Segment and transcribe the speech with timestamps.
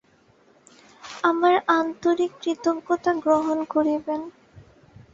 [1.23, 4.21] আমার আন্তরিক কৃতজ্ঞতা গ্রহণ করিবেন।